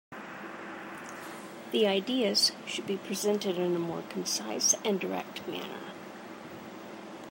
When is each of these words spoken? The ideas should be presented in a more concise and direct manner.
The 1.71 1.85
ideas 1.85 2.53
should 2.65 2.87
be 2.87 2.97
presented 2.97 3.59
in 3.59 3.75
a 3.75 3.77
more 3.77 4.01
concise 4.09 4.73
and 4.83 4.99
direct 4.99 5.47
manner. 5.47 5.91